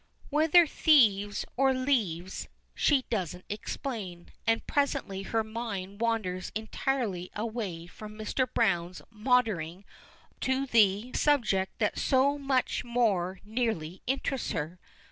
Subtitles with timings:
[0.31, 8.17] Whether "thieves" or "leaves" she doesn't explain, and presently her mind wanders entirely away from
[8.17, 8.51] Mr.
[8.51, 9.85] Browne's maundering
[10.39, 14.79] to the subject that so much more nearly interests her.